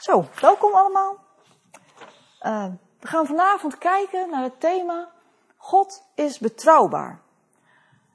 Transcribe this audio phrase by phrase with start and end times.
[0.00, 1.16] Zo, welkom allemaal.
[2.42, 2.66] Uh,
[3.00, 5.08] we gaan vanavond kijken naar het thema
[5.56, 7.20] God is betrouwbaar.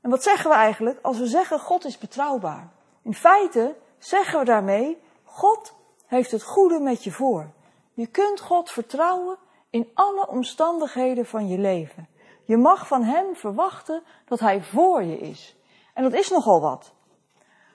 [0.00, 2.72] En wat zeggen we eigenlijk als we zeggen God is betrouwbaar?
[3.02, 5.74] In feite zeggen we daarmee God
[6.06, 7.50] heeft het goede met je voor.
[7.92, 9.38] Je kunt God vertrouwen
[9.70, 12.08] in alle omstandigheden van je leven.
[12.44, 15.56] Je mag van Hem verwachten dat Hij voor je is.
[15.94, 16.92] En dat is nogal wat.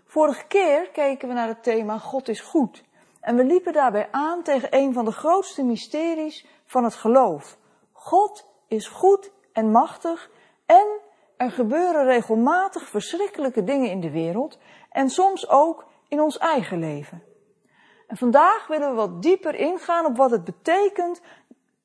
[0.05, 2.85] Vorige keer keken we naar het thema God is goed.
[3.27, 7.57] En we liepen daarbij aan tegen een van de grootste mysteries van het geloof.
[7.91, 10.29] God is goed en machtig
[10.65, 10.99] en
[11.37, 14.57] er gebeuren regelmatig verschrikkelijke dingen in de wereld
[14.89, 17.23] en soms ook in ons eigen leven.
[18.07, 21.21] En vandaag willen we wat dieper ingaan op wat het betekent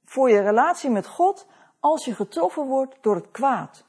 [0.05, 1.47] voor je relatie met God
[1.81, 3.85] als je getroffen wordt door het kwaad.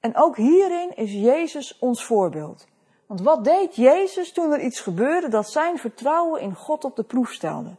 [0.00, 2.66] En ook hierin is Jezus ons voorbeeld.
[3.12, 7.02] Want wat deed Jezus toen er iets gebeurde dat zijn vertrouwen in God op de
[7.02, 7.76] proef stelde?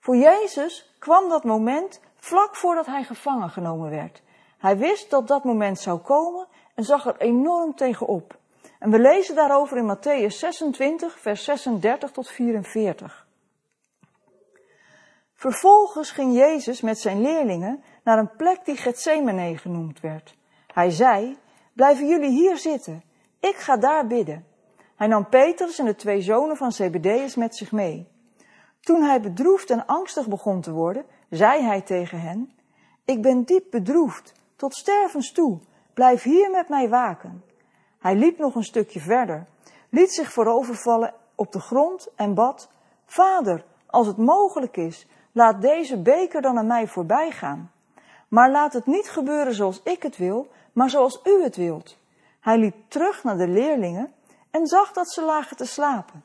[0.00, 4.22] Voor Jezus kwam dat moment vlak voordat hij gevangen genomen werd.
[4.58, 8.38] Hij wist dat dat moment zou komen en zag er enorm tegenop.
[8.78, 13.26] En we lezen daarover in Matthäus 26, vers 36 tot 44.
[15.34, 20.34] Vervolgens ging Jezus met zijn leerlingen naar een plek die Gethsemane genoemd werd.
[20.66, 21.38] Hij zei,
[21.72, 23.10] blijven jullie hier zitten,
[23.42, 24.46] ik ga daar bidden.
[24.96, 28.08] Hij nam Petrus en de twee zonen van Zebedeus met zich mee.
[28.80, 32.52] Toen hij bedroefd en angstig begon te worden, zei hij tegen hen,
[33.04, 35.58] ik ben diep bedroefd, tot stervens toe,
[35.94, 37.44] blijf hier met mij waken.
[37.98, 39.46] Hij liep nog een stukje verder,
[39.88, 42.70] liet zich voorovervallen op de grond en bad,
[43.06, 47.72] Vader, als het mogelijk is, laat deze beker dan aan mij voorbij gaan.
[48.28, 52.00] Maar laat het niet gebeuren zoals ik het wil, maar zoals u het wilt.
[52.42, 54.12] Hij liep terug naar de leerlingen
[54.50, 56.24] en zag dat ze lagen te slapen.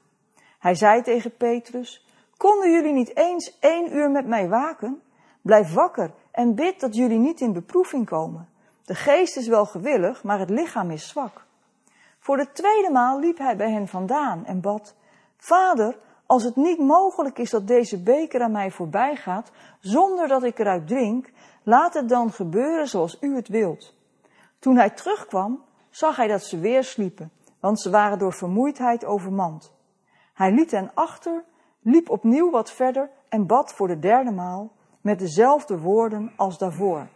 [0.60, 5.02] Hij zei tegen Petrus, konden jullie niet eens één uur met mij waken?
[5.42, 8.50] Blijf wakker en bid dat jullie niet in beproeving komen.
[8.86, 11.46] De geest is wel gewillig, maar het lichaam is zwak.
[12.20, 14.96] Voor de tweede maal liep hij bij hen vandaan en bad,
[15.38, 20.44] Vader, als het niet mogelijk is dat deze beker aan mij voorbij gaat, zonder dat
[20.44, 21.32] ik eruit drink,
[21.64, 23.94] laat het dan gebeuren zoals u het wilt.
[24.60, 25.66] Toen hij terugkwam,
[25.98, 29.74] zag hij dat ze weer sliepen, want ze waren door vermoeidheid overmand.
[30.34, 31.44] Hij liet hen achter,
[31.82, 34.72] liep opnieuw wat verder en bad voor de derde maal
[35.02, 37.08] met dezelfde woorden als daarvoor.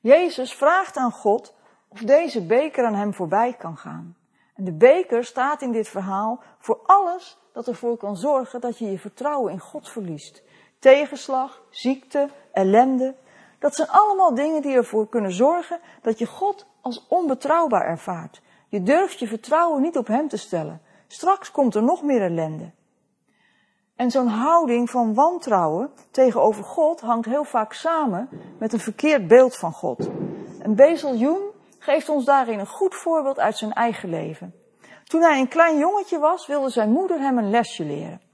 [0.00, 1.54] Jezus vraagt aan God
[1.88, 4.16] of deze beker aan hem voorbij kan gaan.
[4.54, 8.90] En de beker staat in dit verhaal voor alles dat ervoor kan zorgen dat je
[8.90, 10.42] je vertrouwen in God verliest.
[10.78, 13.14] Tegenslag, ziekte, ellende.
[13.66, 18.40] Dat zijn allemaal dingen die ervoor kunnen zorgen dat je God als onbetrouwbaar ervaart.
[18.68, 20.80] Je durft je vertrouwen niet op Hem te stellen.
[21.06, 22.70] Straks komt er nog meer ellende.
[23.96, 28.28] En zo'n houding van wantrouwen tegenover God hangt heel vaak samen
[28.58, 30.08] met een verkeerd beeld van God.
[30.62, 31.42] En Bezel Jung
[31.78, 34.54] geeft ons daarin een goed voorbeeld uit zijn eigen leven.
[35.04, 38.25] Toen hij een klein jongetje was, wilde zijn moeder hem een lesje leren.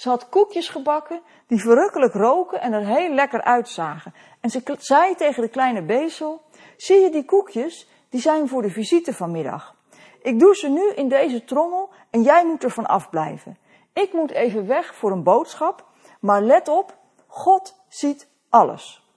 [0.00, 4.14] Ze had koekjes gebakken die verrukkelijk roken en er heel lekker uitzagen.
[4.40, 6.42] En ze zei tegen de kleine bezel,
[6.76, 7.88] zie je die koekjes?
[8.08, 9.74] Die zijn voor de visite vanmiddag.
[10.22, 13.58] Ik doe ze nu in deze trommel en jij moet ervan afblijven.
[13.92, 15.86] Ik moet even weg voor een boodschap,
[16.20, 16.96] maar let op,
[17.26, 19.08] God ziet alles.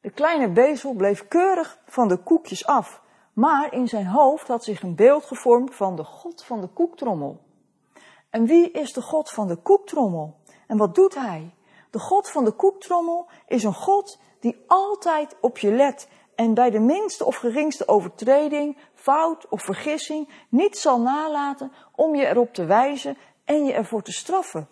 [0.00, 3.00] De kleine bezel bleef keurig van de koekjes af,
[3.32, 7.50] maar in zijn hoofd had zich een beeld gevormd van de God van de koektrommel.
[8.32, 10.34] En wie is de God van de koektrommel?
[10.66, 11.54] En wat doet hij?
[11.90, 16.70] De God van de koektrommel is een God die altijd op je let en bij
[16.70, 22.64] de minste of geringste overtreding, fout of vergissing niet zal nalaten om je erop te
[22.64, 24.68] wijzen en je ervoor te straffen.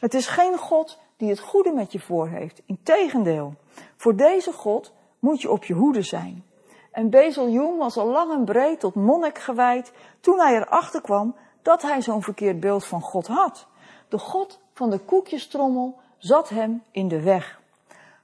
[0.00, 2.62] Het is geen God die het goede met je voor heeft.
[2.66, 3.54] Integendeel,
[3.96, 6.44] voor deze God moet je op je hoede zijn.
[6.90, 11.82] En Bezel was al lang en breed tot monnik gewijd toen hij erachter kwam dat
[11.82, 13.66] hij zo'n verkeerd beeld van God had.
[14.08, 17.60] De God van de koekjestrommel zat hem in de weg.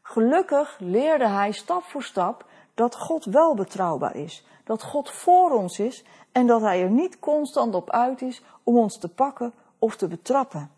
[0.03, 5.79] Gelukkig leerde hij stap voor stap dat God wel betrouwbaar is, dat God voor ons
[5.79, 9.97] is en dat hij er niet constant op uit is om ons te pakken of
[9.97, 10.71] te betrappen.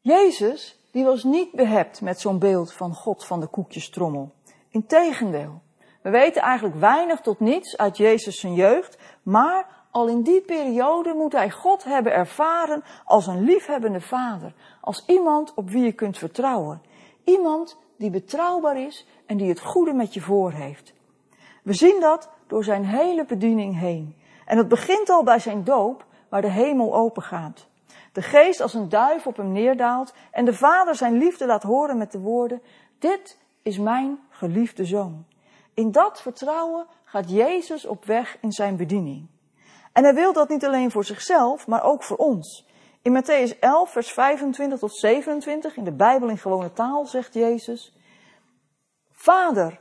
[0.00, 4.32] Jezus, die was niet behept met zo'n beeld van God van de koekjestrommel.
[4.68, 5.60] Integendeel,
[6.02, 11.14] we weten eigenlijk weinig tot niets uit Jezus zijn jeugd, maar al in die periode
[11.14, 16.18] moet hij God hebben ervaren als een liefhebbende vader, als iemand op wie je kunt
[16.18, 16.82] vertrouwen.
[17.24, 20.94] Iemand die betrouwbaar is en die het goede met je voor heeft.
[21.62, 24.16] We zien dat door zijn hele bediening heen.
[24.46, 27.66] En het begint al bij zijn doop, waar de hemel open gaat.
[28.12, 31.98] De geest als een duif op hem neerdaalt en de vader zijn liefde laat horen
[31.98, 32.62] met de woorden,
[32.98, 35.24] dit is mijn geliefde zoon.
[35.74, 39.26] In dat vertrouwen gaat Jezus op weg in zijn bediening.
[39.92, 42.66] En hij wil dat niet alleen voor zichzelf, maar ook voor ons.
[43.02, 47.96] In Matthäus 11, vers 25 tot 27, in de Bijbel in gewone taal, zegt Jezus,
[49.12, 49.78] Vader,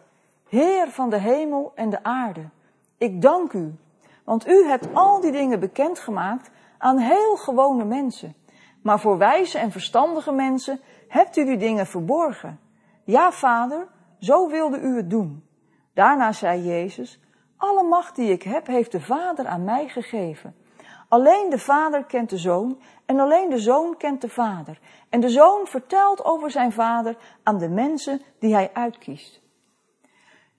[0.50, 2.50] Heer van de hemel en de aarde,
[2.98, 3.76] ik dank u,
[4.24, 8.36] want u hebt al die dingen bekendgemaakt aan heel gewone mensen.
[8.82, 12.60] Maar voor wijze en verstandige mensen hebt u die dingen verborgen.
[13.04, 13.88] Ja, vader,
[14.20, 15.44] zo wilde u het doen.
[15.94, 17.20] Daarna zei Jezus,
[17.58, 20.56] alle macht die ik heb, heeft de Vader aan mij gegeven.
[21.08, 24.80] Alleen de Vader kent de Zoon en alleen de Zoon kent de Vader.
[25.10, 29.42] En de Zoon vertelt over zijn Vader aan de mensen die hij uitkiest.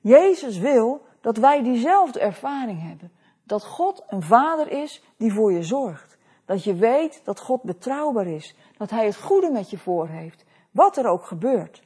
[0.00, 3.12] Jezus wil dat wij diezelfde ervaring hebben.
[3.44, 6.16] Dat God een Vader is die voor je zorgt.
[6.44, 8.56] Dat je weet dat God betrouwbaar is.
[8.76, 10.44] Dat Hij het goede met je voor heeft.
[10.70, 11.82] Wat er ook gebeurt.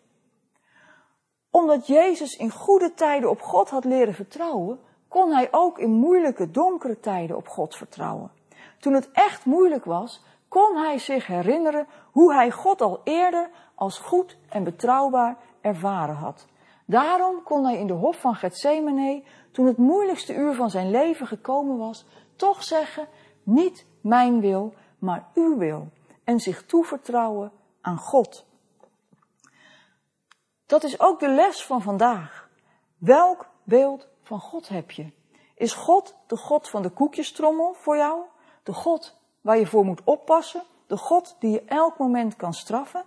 [1.50, 4.80] Omdat Jezus in goede tijden op God had leren vertrouwen,
[5.12, 8.30] kon Hij ook in moeilijke, donkere tijden op God vertrouwen.
[8.78, 13.98] Toen het echt moeilijk was, kon Hij zich herinneren hoe Hij God al eerder als
[13.98, 16.46] goed en betrouwbaar ervaren had.
[16.86, 19.22] Daarom kon hij in de hof van Gethsemane,
[19.52, 22.04] toen het moeilijkste uur van zijn leven gekomen was,
[22.36, 23.08] toch zeggen,
[23.42, 25.88] niet mijn wil, maar uw wil.
[26.24, 28.46] En zich toevertrouwen aan God.
[30.66, 32.48] Dat is ook de les van vandaag.
[32.98, 35.12] Welk beeld van God heb je?
[35.54, 38.22] Is God de God van de koekjestrommel voor jou?
[38.62, 40.62] De God waar je voor moet oppassen?
[40.86, 43.04] De God die je elk moment kan straffen?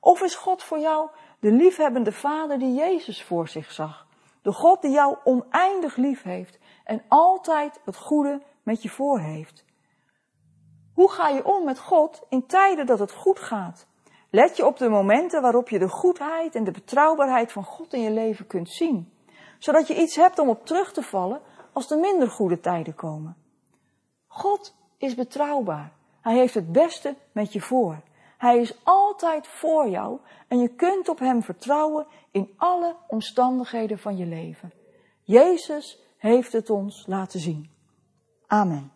[0.00, 1.08] Of is God voor jou
[1.40, 4.06] de liefhebbende Vader die Jezus voor zich zag?
[4.42, 9.64] De God die jou oneindig lief heeft en altijd het goede met je voor heeft.
[10.94, 13.86] Hoe ga je om met God in tijden dat het goed gaat?
[14.30, 18.00] Let je op de momenten waarop je de goedheid en de betrouwbaarheid van God in
[18.00, 19.12] je leven kunt zien,
[19.64, 21.40] zodat je iets hebt om op terug te vallen
[21.72, 23.36] als er minder goede tijden komen.
[24.26, 25.92] God is betrouwbaar.
[26.20, 28.02] Hij heeft het beste met je voor.
[28.38, 30.18] Hij is altijd voor jou
[30.48, 34.72] en je kunt op Hem vertrouwen in alle omstandigheden van je leven.
[35.22, 37.70] Jezus heeft het ons laten zien.
[38.46, 38.92] Amen.